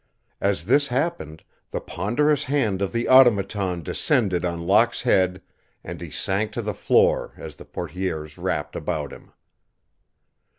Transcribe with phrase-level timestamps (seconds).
[0.41, 5.43] As this happened, the ponderous hand of the Automaton descended on Locke's head
[5.83, 9.31] and he sank to the floor as the portières wrapped about him.